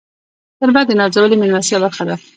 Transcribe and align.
شربت 0.59 0.85
د 0.87 0.91
نازولې 0.99 1.35
میلمستیا 1.41 1.77
برخه 1.83 2.03
ده 2.07 2.15